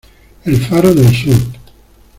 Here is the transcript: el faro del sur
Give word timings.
el 0.45 0.57
faro 0.59 0.95
del 0.95 1.15
sur 1.15 1.37